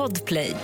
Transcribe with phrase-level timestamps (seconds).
[0.00, 0.56] Podplay.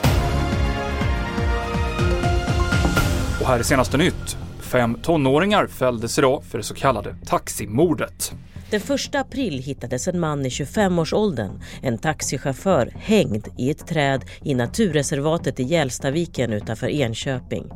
[3.41, 4.37] Och här är senaste nytt.
[4.61, 8.33] Fem tonåringar fälldes idag för det så kallade taximordet.
[8.71, 14.55] Den 1 april hittades en man i 25-årsåldern, en taxichaufför, hängd i ett träd i
[14.55, 17.71] naturreservatet i Gälstaviken utanför Enköping.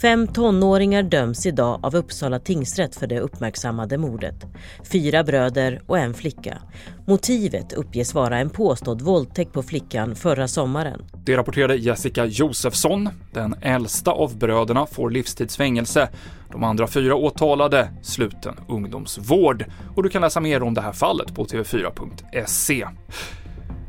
[0.00, 4.44] Fem tonåringar döms idag av Uppsala tingsrätt för det uppmärksammade mordet.
[4.92, 6.58] Fyra bröder och en flicka.
[7.06, 11.04] Motivet uppges vara en påstådd våldtäkt på flickan förra sommaren.
[11.24, 13.08] Det rapporterade Jessica Josefsson.
[13.32, 16.08] Den äldsta av bröderna får livstidsfängelse.
[16.52, 19.64] De andra fyra åtalade sluten ungdomsvård.
[19.96, 22.86] Och du kan läsa mer om det här fallet på tv4.se.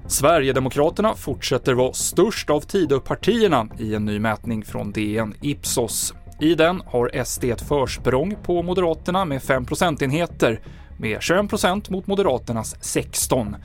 [0.07, 6.13] Sverigedemokraterna fortsätter vara störst av Tidöpartierna i en ny mätning från DN Ipsos.
[6.39, 10.61] I den har SD ett försprång på Moderaterna med 5 procentenheter,
[10.97, 13.55] med 21 procent mot Moderaternas 16.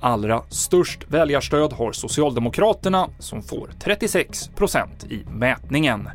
[0.00, 6.08] Allra störst väljarstöd har Socialdemokraterna som får 36 procent i mätningen.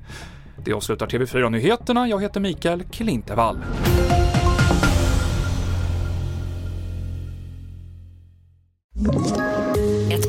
[0.66, 2.08] Det avslutar TV4-nyheterna.
[2.08, 3.58] Jag heter Mikael Klintevall.